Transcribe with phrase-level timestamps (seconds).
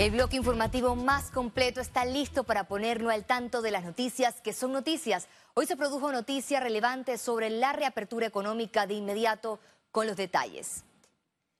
[0.00, 4.54] El bloque informativo más completo está listo para ponernos al tanto de las noticias que
[4.54, 5.28] son noticias.
[5.52, 9.60] Hoy se produjo noticia relevante sobre la reapertura económica de inmediato
[9.92, 10.84] con los detalles.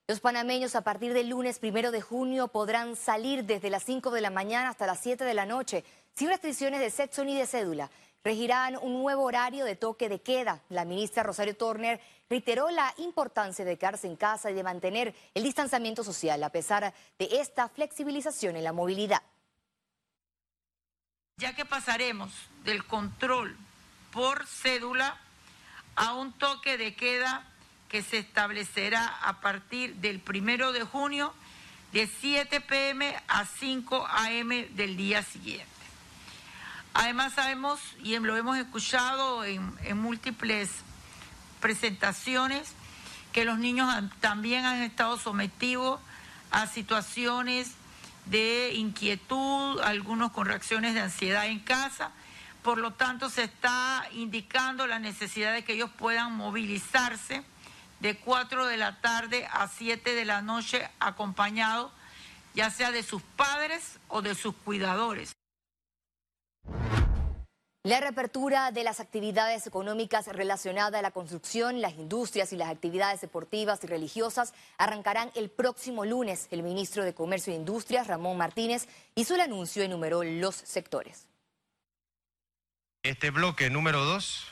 [0.09, 4.23] Los panameños a partir del lunes primero de junio podrán salir desde las 5 de
[4.23, 5.85] la mañana hasta las 7 de la noche,
[6.15, 7.91] sin restricciones de sexo ni de cédula
[8.23, 10.63] regirán un nuevo horario de toque de queda.
[10.69, 15.43] La ministra Rosario Turner reiteró la importancia de quedarse en casa y de mantener el
[15.43, 19.23] distanciamiento social a pesar de esta flexibilización en la movilidad.
[21.39, 22.33] Ya que pasaremos
[22.65, 23.57] del control
[24.13, 25.19] por cédula
[25.97, 27.47] a un toque de queda
[27.89, 31.33] que se establecerá a partir del primero de junio
[31.93, 35.70] de 7 pm a 5 am del día siguiente.
[36.95, 39.63] Además sabemos y lo hemos escuchado en,
[39.97, 40.71] múltiples
[41.61, 42.73] presentaciones
[43.33, 43.89] que los niños
[44.21, 46.01] también han estado sometidos
[46.51, 47.73] a situaciones
[48.27, 52.11] de inquietud, algunos con reacciones de ansiedad en casa.
[52.63, 57.45] Por lo tanto, se está indicando la necesidad de que ellos puedan movilizarse
[58.01, 61.93] de 4 de la tarde a 7 de la noche acompañados
[62.55, 65.33] ya sea de sus padres o de sus cuidadores.
[67.91, 73.21] La reapertura de las actividades económicas relacionadas a la construcción, las industrias y las actividades
[73.21, 76.47] deportivas y religiosas arrancarán el próximo lunes.
[76.53, 81.27] El ministro de Comercio e Industrias, Ramón Martínez, hizo el anuncio y enumeró los sectores.
[83.03, 84.47] Este bloque número dos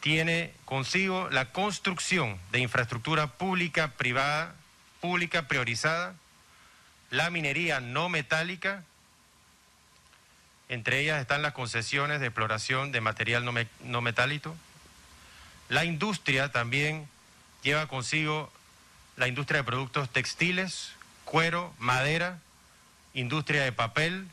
[0.00, 4.56] tiene consigo la construcción de infraestructura pública, privada,
[5.00, 6.16] pública priorizada,
[7.10, 8.82] la minería no metálica,
[10.72, 14.56] entre ellas están las concesiones de exploración de material no, metálico.
[15.68, 17.06] La industria también
[17.62, 18.50] lleva consigo
[19.18, 20.92] la industria de productos textiles,
[21.26, 22.38] cuero, madera,
[23.12, 24.26] industria de papel,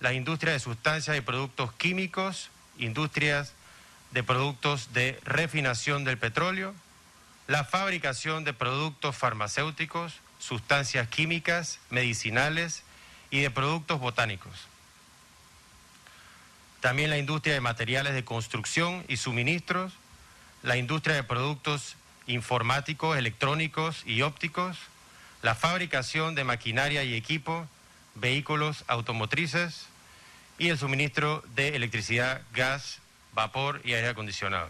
[0.00, 3.52] la industria de sustancias y productos químicos, industrias
[4.12, 6.74] de productos de refinación del petróleo,
[7.48, 12.82] la fabricación de productos farmacéuticos, sustancias químicas, medicinales
[13.30, 14.69] y de productos botánicos
[16.80, 19.92] también la industria de materiales de construcción y suministros,
[20.62, 21.96] la industria de productos
[22.26, 24.76] informáticos, electrónicos y ópticos,
[25.42, 27.66] la fabricación de maquinaria y equipo,
[28.14, 29.86] vehículos automotrices
[30.58, 32.98] y el suministro de electricidad, gas,
[33.32, 34.68] vapor y aire acondicionado.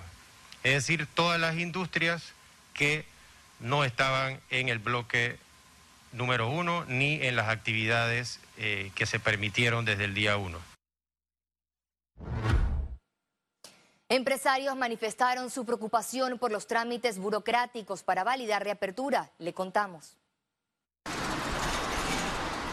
[0.62, 2.32] Es decir, todas las industrias
[2.74, 3.04] que
[3.58, 5.38] no estaban en el bloque
[6.12, 10.69] número uno ni en las actividades eh, que se permitieron desde el día uno.
[14.12, 19.30] Empresarios manifestaron su preocupación por los trámites burocráticos para validar reapertura.
[19.38, 20.18] Le contamos.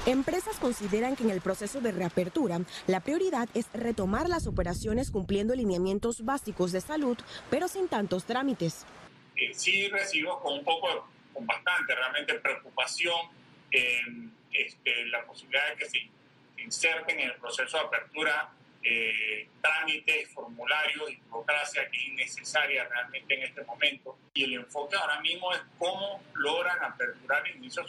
[0.07, 5.53] Empresas consideran que en el proceso de reapertura la prioridad es retomar las operaciones cumpliendo
[5.53, 7.19] lineamientos básicos de salud,
[7.51, 8.87] pero sin tantos trámites.
[9.35, 13.13] Eh, sí recibo con un poco, con bastante realmente preocupación
[13.69, 15.99] este, la posibilidad de que se
[16.63, 23.33] inserten en el proceso de apertura eh, trámites, formularios y burocracia que es innecesaria realmente
[23.33, 24.17] en este momento.
[24.33, 27.83] Y el enfoque ahora mismo es cómo logran aperturar el inicio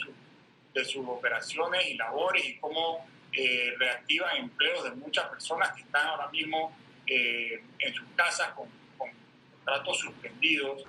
[0.75, 6.07] de sus operaciones y labores y cómo eh, reactivan empleos de muchas personas que están
[6.07, 6.77] ahora mismo
[7.07, 9.11] eh, en sus casas con, con
[9.53, 10.85] contratos suspendidos.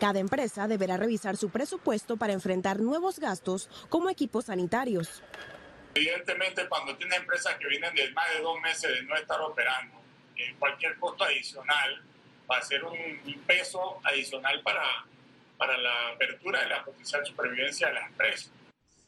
[0.00, 5.22] Cada empresa deberá revisar su presupuesto para enfrentar nuevos gastos como equipos sanitarios.
[5.94, 10.00] Evidentemente, cuando tiene empresas que vienen de más de dos meses de no estar operando,
[10.36, 12.02] eh, cualquier costo adicional
[12.50, 12.96] va a ser un,
[13.46, 14.82] peso adicional para,
[15.58, 18.50] para la apertura y la potencial supervivencia de las empresas.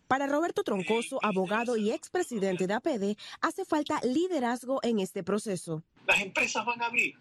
[0.06, 5.82] Para Roberto Troncoso, abogado y expresidente de APD, hace falta liderazgo en este proceso.
[6.06, 7.16] Las empresas van a abrir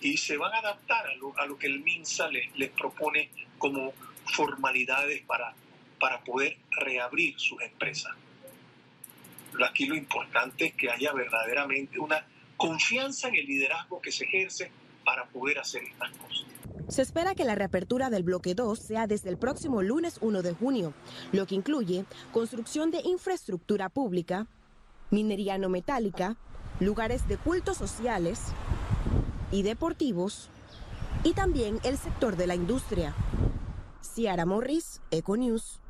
[0.00, 3.30] y se van a adaptar a lo, a lo que el MINSA les, les, propone
[3.58, 3.92] como
[4.34, 5.54] formalidades para,
[6.00, 8.12] para poder reabrir sus empresas
[9.66, 12.24] aquí lo importante es que haya verdaderamente una
[12.56, 14.70] confianza en el liderazgo que se ejerce
[15.04, 16.46] para poder hacer estas cosas.
[16.88, 20.52] Se espera que la reapertura del bloque 2 sea desde el próximo lunes 1 de
[20.52, 20.92] junio,
[21.32, 24.46] lo que incluye construcción de infraestructura pública,
[25.10, 26.36] minería no metálica,
[26.80, 28.40] lugares de cultos sociales
[29.52, 30.50] y deportivos,
[31.22, 33.14] y también el sector de la industria.
[34.02, 35.80] Ciara Morris, Econews.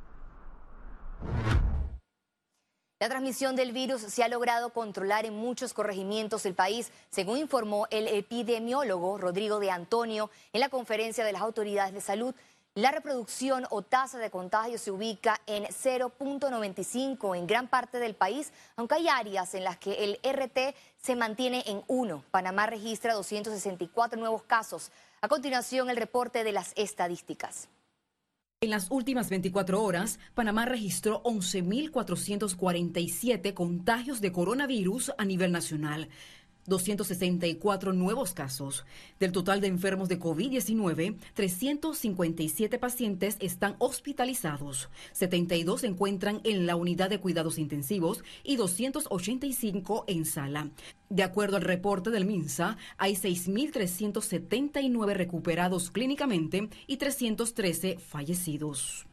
[3.01, 7.87] La transmisión del virus se ha logrado controlar en muchos corregimientos del país, según informó
[7.91, 12.35] el epidemiólogo Rodrigo de Antonio en la conferencia de las autoridades de salud.
[12.75, 18.53] La reproducción o tasa de contagio se ubica en 0.95 en gran parte del país,
[18.77, 22.25] aunque hay áreas en las que el RT se mantiene en 1.
[22.31, 24.93] Panamá registra 264 nuevos casos.
[25.23, 27.71] A continuación, el reporte de las estadísticas.
[28.63, 36.11] En las últimas 24 horas, Panamá registró 11.447 contagios de coronavirus a nivel nacional.
[36.67, 38.85] 264 nuevos casos.
[39.19, 46.77] Del total de enfermos de COVID-19, 357 pacientes están hospitalizados, 72 se encuentran en la
[46.77, 50.71] unidad de cuidados intensivos y 285 en sala.
[51.09, 59.07] De acuerdo al reporte del MINSA, hay 6.379 recuperados clínicamente y 313 fallecidos.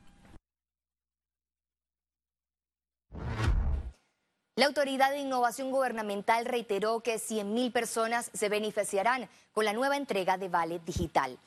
[4.58, 10.40] La Autoridad de Innovación Gubernamental reiteró que 100.000 personas se beneficiarán con la nueva entrega
[10.40, 11.38] de Vale Digital.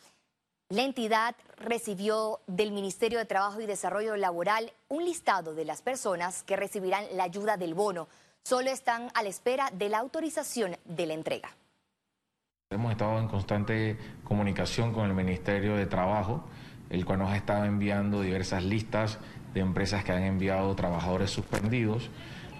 [0.69, 6.45] La entidad recibió del Ministerio de Trabajo y Desarrollo Laboral un listado de las personas
[6.45, 8.07] que recibirán la ayuda del bono.
[8.45, 11.49] Solo están a la espera de la autorización de la entrega.
[12.71, 16.45] Hemos estado en constante comunicación con el Ministerio de Trabajo,
[16.91, 19.19] el cual nos ha estado enviando diversas listas
[19.53, 22.09] de empresas que han enviado trabajadores suspendidos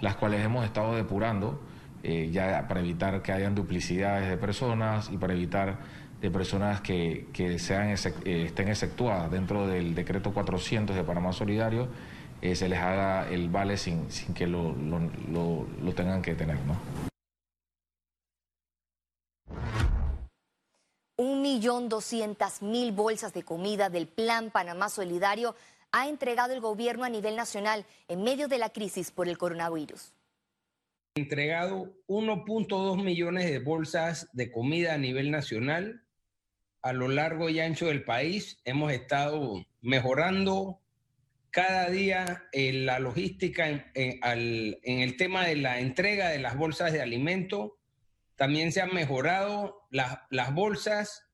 [0.01, 1.61] las cuales hemos estado depurando
[2.03, 5.77] eh, ya para evitar que hayan duplicidades de personas y para evitar
[6.19, 7.27] de personas que,
[7.59, 11.87] sean, eh, estén exceptuadas dentro del decreto 400 de Panamá Solidario,
[12.41, 16.57] eh, se les haga el vale sin, sin que lo, lo, tengan que tener.
[16.65, 16.75] ¿no?
[21.17, 25.55] Un millón doscientas mil bolsas de comida del Plan Panamá Solidario
[25.91, 30.13] ha entregado el gobierno a nivel nacional en medio de la crisis por el coronavirus?
[31.15, 36.03] Entregado 1.2 millones de bolsas de comida a nivel nacional.
[36.81, 40.79] A lo largo y ancho del país hemos estado mejorando
[41.49, 47.01] cada día en la logística en, el tema de la entrega de las bolsas de
[47.01, 47.77] alimento.
[48.37, 51.30] También se han mejorado las bolsas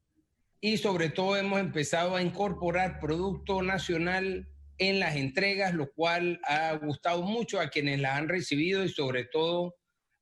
[0.59, 6.74] y sobre todo hemos empezado a incorporar producto nacional en las entregas, lo cual ha
[6.74, 9.75] gustado mucho a quienes las han recibido y sobre todo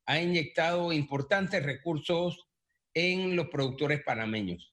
[0.06, 2.48] ha inyectado importantes recursos
[2.94, 4.72] en los productores panameños.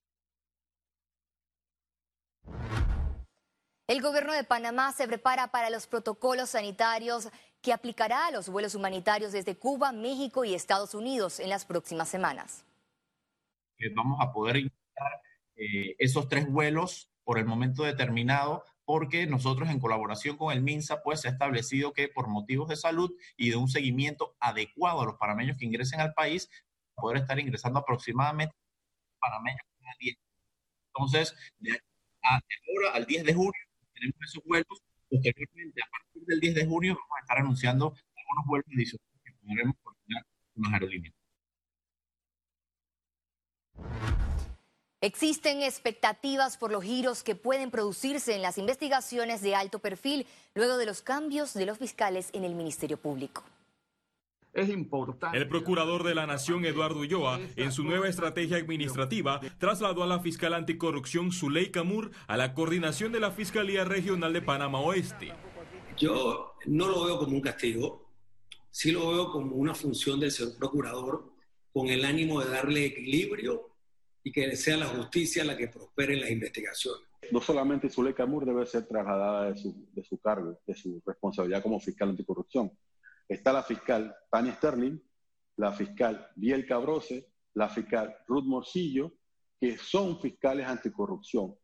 [3.88, 7.30] El gobierno de Panamá se prepara para los protocolos sanitarios
[7.62, 12.10] que aplicará a los vuelos humanitarios desde Cuba, México y Estados Unidos en las próximas
[12.10, 12.66] semanas.
[13.96, 14.72] Vamos a poder
[15.56, 21.02] eh, esos tres vuelos por el momento determinado, porque nosotros en colaboración con el MINSA,
[21.04, 25.06] pues se ha establecido que por motivos de salud y de un seguimiento adecuado a
[25.06, 26.50] los panameños que ingresen al país,
[26.96, 28.54] poder estar ingresando aproximadamente
[29.20, 30.18] panameños cada 10.
[30.88, 31.36] Entonces,
[32.22, 33.54] ahora al 10 de junio
[33.94, 34.82] tenemos esos vuelos.
[35.10, 39.32] Posteriormente, a partir del 10 de junio, vamos a estar anunciando algunos vuelos adicionales que
[39.34, 41.14] podremos coordinar con las.
[45.04, 50.78] Existen expectativas por los giros que pueden producirse en las investigaciones de alto perfil luego
[50.78, 53.44] de los cambios de los fiscales en el Ministerio Público.
[54.54, 55.38] Es importante.
[55.38, 60.22] El procurador de la Nación, Eduardo Ulloa, en su nueva estrategia administrativa, trasladó a la
[60.22, 65.34] fiscal anticorrupción Zuleika Mur a la coordinación de la Fiscalía Regional de Panamá Oeste.
[65.98, 68.10] Yo no lo veo como un castigo,
[68.72, 71.30] sí lo veo como una función del señor procurador
[71.74, 73.73] con el ánimo de darle equilibrio
[74.24, 77.08] y que sea la justicia la que prospere en las investigaciones.
[77.32, 81.62] No solamente Zuleika Mur debe ser trasladada de su, de su cargo, de su responsabilidad
[81.62, 82.72] como fiscal anticorrupción.
[83.28, 85.00] Está la fiscal Tania Sterling,
[85.58, 89.14] la fiscal Biel Cabrose, la fiscal Ruth Morcillo,
[89.60, 91.56] que son fiscales anticorrupción.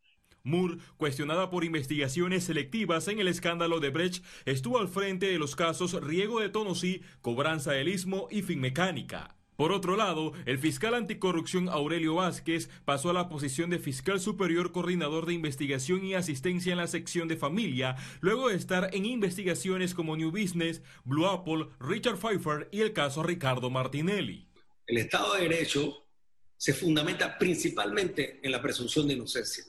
[0.44, 5.56] Moore, cuestionada por investigaciones selectivas en el escándalo de Brecht, estuvo al frente de los
[5.56, 9.39] casos Riego de Tonosí, Cobranza del Istmo y Finmecánica.
[9.60, 14.72] Por otro lado, el fiscal anticorrupción Aurelio Vázquez pasó a la posición de fiscal superior
[14.72, 19.94] coordinador de investigación y asistencia en la sección de familia, luego de estar en investigaciones
[19.94, 24.48] como New Business, Blue Apple, Richard Pfeiffer y el caso Ricardo Martinelli.
[24.88, 26.08] El Estado de Derecho
[26.56, 29.66] se fundamenta principalmente en la presunción de inocencia.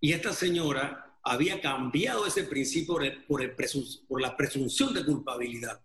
[0.00, 3.56] Y esta señora había cambiado ese principio por,
[4.08, 5.80] por la presunción de culpabilidad.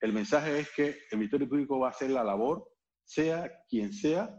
[0.00, 2.66] El mensaje es que el Ministerio Público va a hacer la labor
[3.04, 4.34] sea quien sea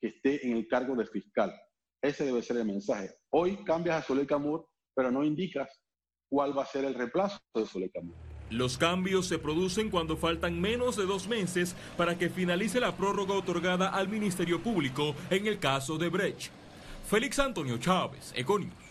[0.00, 1.52] que esté en el cargo de fiscal.
[2.02, 3.10] Ese debe ser el mensaje.
[3.30, 5.68] Hoy cambias a Zuleika Moore, pero no indicas
[6.28, 8.20] cuál va a ser el reemplazo de Zuleika Moore.
[8.50, 13.34] Los cambios se producen cuando faltan menos de dos meses para que finalice la prórroga
[13.34, 16.52] otorgada al Ministerio Público en el caso de Brecht.
[17.08, 18.85] Félix Antonio Chávez, Econius.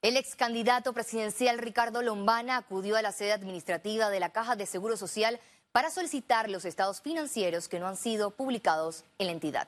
[0.00, 4.64] El ex candidato presidencial Ricardo Lombana acudió a la sede administrativa de la Caja de
[4.64, 5.40] Seguro Social
[5.72, 9.66] para solicitar los estados financieros que no han sido publicados en la entidad.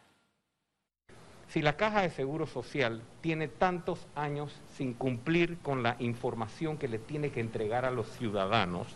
[1.49, 6.87] Si la Caja de Seguro Social tiene tantos años sin cumplir con la información que
[6.87, 8.87] le tiene que entregar a los ciudadanos,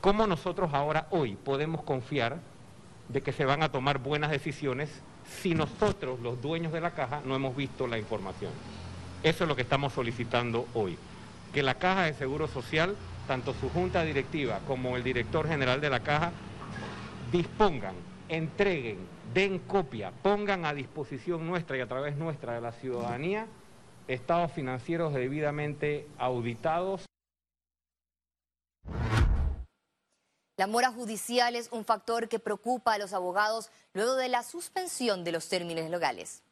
[0.00, 2.38] ¿cómo nosotros ahora, hoy, podemos confiar
[3.10, 4.88] de que se van a tomar buenas decisiones
[5.42, 8.52] si nosotros, los dueños de la caja, no hemos visto la información?
[9.22, 10.98] Eso es lo que estamos solicitando hoy.
[11.52, 12.96] Que la Caja de Seguro Social,
[13.26, 16.32] tanto su junta directiva como el director general de la caja,
[17.30, 17.94] dispongan,
[18.28, 18.98] entreguen,
[19.34, 23.46] den copia, pongan a disposición nuestra y a través nuestra de la ciudadanía
[24.08, 27.04] estados financieros debidamente auditados.
[30.56, 35.24] La mora judicial es un factor que preocupa a los abogados luego de la suspensión
[35.24, 36.42] de los términos legales.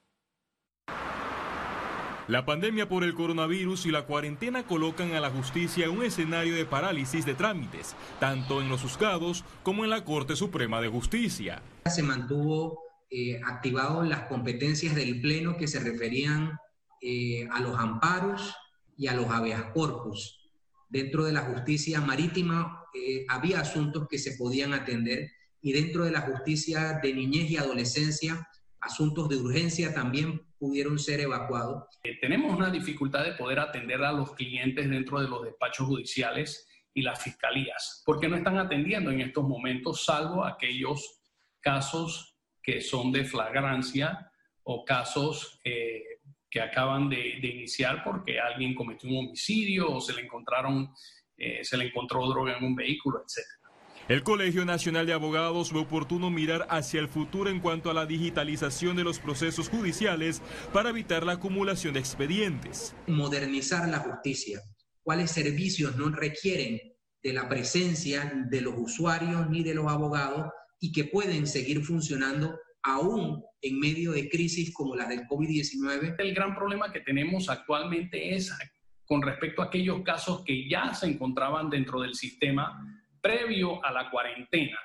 [2.28, 6.54] La pandemia por el coronavirus y la cuarentena colocan a la justicia en un escenario
[6.54, 11.62] de parálisis de trámites, tanto en los juzgados como en la Corte Suprema de Justicia.
[11.86, 16.58] Se mantuvo eh, activado las competencias del Pleno que se referían
[17.00, 18.54] eh, a los amparos
[18.98, 20.50] y a los habeas corpus.
[20.90, 25.30] Dentro de la justicia marítima eh, había asuntos que se podían atender
[25.62, 28.46] y dentro de la justicia de niñez y adolescencia
[28.82, 31.84] asuntos de urgencia también pudieron ser evacuados.
[32.02, 36.66] Eh, tenemos una dificultad de poder atender a los clientes dentro de los despachos judiciales
[36.92, 41.20] y las fiscalías, porque no están atendiendo en estos momentos, salvo aquellos
[41.60, 44.30] casos que son de flagrancia
[44.64, 46.02] o casos eh,
[46.50, 50.92] que acaban de, iniciar porque alguien cometió un homicidio o se le encontraron,
[51.36, 53.67] eh, se le encontró droga en un vehículo, etcétera.
[54.08, 58.06] El Colegio Nacional de Abogados ve oportuno mirar hacia el futuro en cuanto a la
[58.06, 60.40] digitalización de los procesos judiciales
[60.72, 62.96] para evitar la acumulación de expedientes.
[63.06, 64.62] Modernizar la justicia.
[65.02, 66.80] ¿Cuáles servicios no requieren
[67.22, 70.46] de la presencia de los usuarios ni de los abogados
[70.80, 76.14] y que pueden seguir funcionando aún en medio de crisis como la del COVID-19?
[76.16, 78.56] El gran problema que tenemos actualmente es
[79.04, 82.74] con respecto a aquellos casos que ya se encontraban dentro del sistema
[83.20, 84.78] previo a la cuarentena.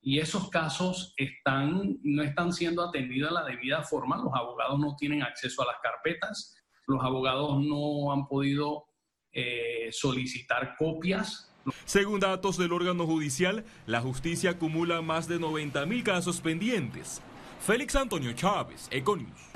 [0.00, 4.18] Y esos casos están, no están siendo atendidos a la debida forma.
[4.18, 6.54] Los abogados no tienen acceso a las carpetas,
[6.86, 8.84] los abogados no han podido
[9.32, 11.50] eh, solicitar copias
[11.84, 17.22] según datos del órgano judicial, la justicia acumula más de 90 mil casos pendientes.
[17.60, 19.50] Félix Antonio Chávez, Econius.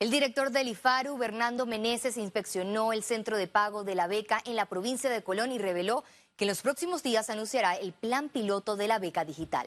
[0.00, 4.54] El director del IFARU, Bernardo Meneses, inspeccionó el centro de pago de la beca en
[4.54, 6.04] la provincia de Colón y reveló
[6.36, 9.66] que en los próximos días anunciará el plan piloto de la beca digital.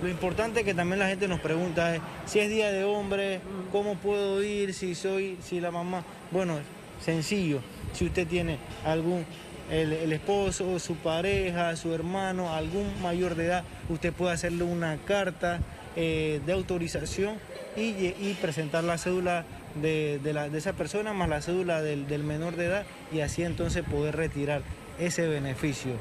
[0.00, 3.40] Lo importante que también la gente nos pregunta es si es día de hombre,
[3.72, 6.04] cómo puedo ir, si soy, si la mamá.
[6.30, 6.60] Bueno,
[7.04, 7.60] sencillo.
[7.94, 9.26] Si usted tiene algún
[9.70, 15.60] el, esposo, su pareja, su hermano, algún mayor de edad, usted puede hacerle una carta
[15.96, 17.38] eh, de autorización
[17.76, 19.44] y, presentar la cédula
[19.74, 20.20] de,
[20.54, 24.62] esa persona más la cédula del, del menor de edad y así entonces poder retirar
[24.98, 25.92] ese beneficio.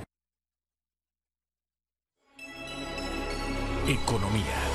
[3.87, 4.69] Economía.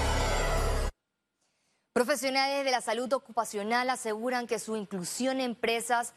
[1.92, 6.12] Profesionales de la salud ocupacional aseguran que su inclusión en empresas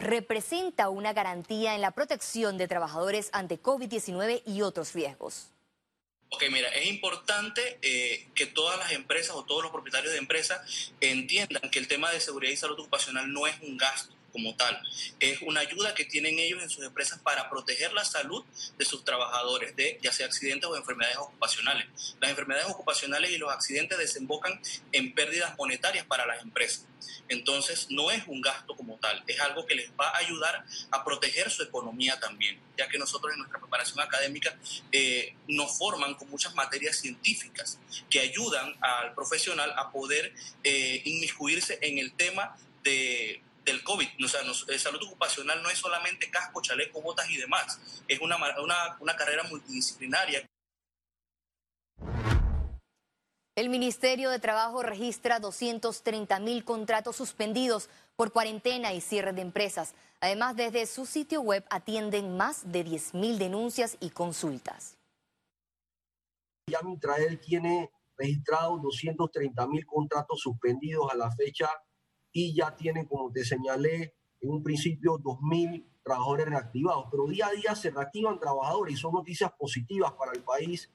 [0.00, 5.51] representa una garantía en la protección de trabajadores ante COVID-19 y otros riesgos.
[6.34, 10.92] Ok, mira, es importante eh, que todas las empresas o todos los propietarios de empresas
[11.00, 14.80] entiendan que el tema de seguridad y salud ocupacional no es un gasto como tal.
[15.20, 18.44] Es una ayuda que tienen ellos en sus empresas para proteger la salud
[18.78, 21.86] de sus trabajadores, de ya sea accidentes o enfermedades ocupacionales.
[22.20, 24.60] Las enfermedades ocupacionales y los accidentes desembocan
[24.92, 26.86] en pérdidas monetarias para las empresas.
[27.28, 31.04] Entonces, no es un gasto como tal, es algo que les va a ayudar a
[31.04, 34.56] proteger su economía también, ya que nosotros en nuestra preparación académica
[34.90, 37.78] eh, nos forman con muchas materias científicas
[38.10, 44.08] que ayudan al profesional a poder eh, inmiscuirse en el tema de del COVID.
[44.24, 47.80] O sea, eh, salud ocupacional no es solamente casco, chaleco, botas y demás.
[48.08, 50.46] Es una, una, una carrera multidisciplinaria.
[53.54, 59.94] El Ministerio de Trabajo registra 230 mil contratos suspendidos por cuarentena y cierre de empresas.
[60.20, 64.96] Además, desde su sitio web atienden más de 10 mil denuncias y consultas.
[66.70, 71.68] Ya Mitrael tiene registrado 230 mil contratos suspendidos a la fecha
[72.32, 77.52] y ya tienen, como te señalé, en un principio 2.000 trabajadores reactivados, pero día a
[77.52, 80.90] día se reactivan trabajadores y son noticias positivas para el país.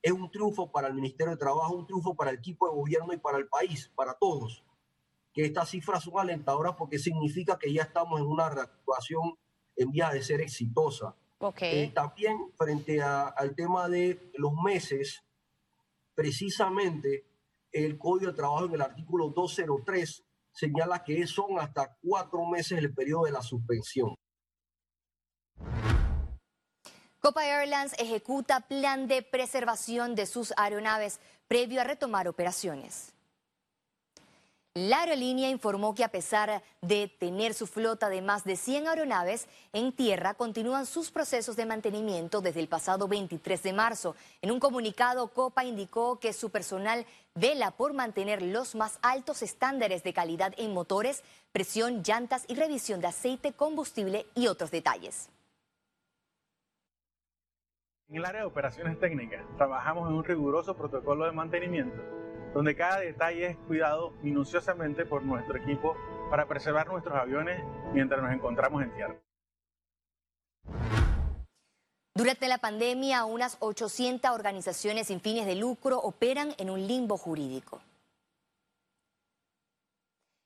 [0.00, 3.12] Es un triunfo para el Ministerio de Trabajo, un triunfo para el equipo de gobierno
[3.12, 4.64] y para el país, para todos.
[5.34, 9.38] que estas cifras son alentadoras porque significa que ya estamos en una reactivación
[9.76, 11.16] en vías de ser exitosa.
[11.38, 11.84] Okay.
[11.84, 15.24] Eh, también frente al tema de los meses,
[16.14, 17.24] precisamente
[17.72, 20.22] el Código de Trabajo en el artículo 203
[20.52, 24.14] señala que son hasta cuatro meses el periodo de la suspensión.
[27.20, 33.12] Copa Airlines ejecuta plan de preservación de sus aeronaves previo a retomar operaciones.
[34.74, 39.46] La aerolínea informó que a pesar de tener su flota de más de 100 aeronaves
[39.74, 44.16] en tierra, continúan sus procesos de mantenimiento desde el pasado 23 de marzo.
[44.40, 50.04] En un comunicado, Copa indicó que su personal vela por mantener los más altos estándares
[50.04, 55.28] de calidad en motores, presión, llantas y revisión de aceite, combustible y otros detalles.
[58.08, 62.21] En el área de operaciones técnicas, trabajamos en un riguroso protocolo de mantenimiento
[62.54, 65.96] donde cada detalle es cuidado minuciosamente por nuestro equipo
[66.30, 69.16] para preservar nuestros aviones mientras nos encontramos en tierra.
[72.14, 77.80] Durante la pandemia, unas 800 organizaciones sin fines de lucro operan en un limbo jurídico.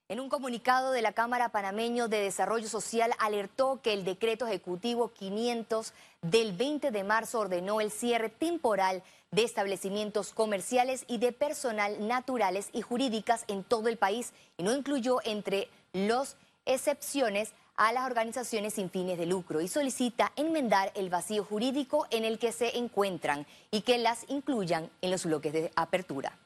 [0.09, 5.09] En un comunicado de la Cámara Panameño de Desarrollo Social alertó que el decreto ejecutivo
[5.09, 12.07] 500 del 20 de marzo ordenó el cierre temporal de establecimientos comerciales y de personal
[12.07, 18.05] naturales y jurídicas en todo el país y no incluyó entre las excepciones a las
[18.05, 22.77] organizaciones sin fines de lucro y solicita enmendar el vacío jurídico en el que se
[22.77, 26.37] encuentran y que las incluyan en los bloques de apertura.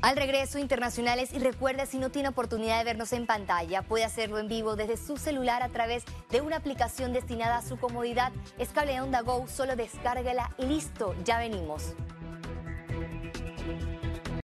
[0.00, 4.38] Al regreso, internacionales, y recuerda si no tiene oportunidad de vernos en pantalla, puede hacerlo
[4.38, 8.32] en vivo desde su celular a través de una aplicación destinada a su comodidad.
[8.58, 11.94] Es Cable Onda Go, solo descárgala y listo, ya venimos.